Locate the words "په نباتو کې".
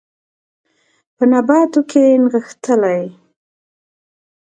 1.15-2.03